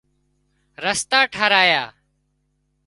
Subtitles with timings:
[0.85, 1.83] رستا ٽاهرايا